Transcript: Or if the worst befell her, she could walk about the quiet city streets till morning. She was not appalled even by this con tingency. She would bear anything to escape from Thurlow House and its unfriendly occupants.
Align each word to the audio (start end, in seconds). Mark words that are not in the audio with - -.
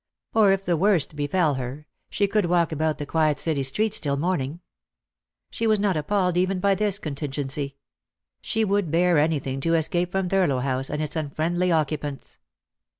Or 0.33 0.51
if 0.51 0.65
the 0.65 0.75
worst 0.75 1.15
befell 1.15 1.53
her, 1.53 1.85
she 2.09 2.25
could 2.27 2.47
walk 2.47 2.71
about 2.71 2.97
the 2.97 3.05
quiet 3.05 3.39
city 3.39 3.61
streets 3.61 3.99
till 3.99 4.17
morning. 4.17 4.61
She 5.51 5.67
was 5.67 5.79
not 5.79 5.95
appalled 5.95 6.37
even 6.37 6.59
by 6.59 6.73
this 6.73 6.97
con 6.97 7.13
tingency. 7.13 7.75
She 8.41 8.65
would 8.65 8.89
bear 8.89 9.19
anything 9.19 9.59
to 9.61 9.75
escape 9.75 10.11
from 10.11 10.27
Thurlow 10.27 10.57
House 10.61 10.89
and 10.89 11.03
its 11.03 11.15
unfriendly 11.15 11.71
occupants. 11.71 12.39